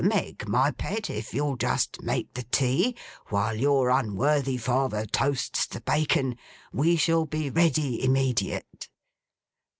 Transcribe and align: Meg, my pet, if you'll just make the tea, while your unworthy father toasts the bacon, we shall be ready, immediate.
Meg, 0.03 0.47
my 0.47 0.71
pet, 0.71 1.11
if 1.11 1.31
you'll 1.31 1.55
just 1.55 2.01
make 2.01 2.33
the 2.33 2.41
tea, 2.41 2.95
while 3.29 3.53
your 3.55 3.91
unworthy 3.91 4.57
father 4.57 5.05
toasts 5.05 5.67
the 5.67 5.81
bacon, 5.81 6.37
we 6.73 6.95
shall 6.95 7.27
be 7.27 7.51
ready, 7.51 8.03
immediate. 8.03 8.89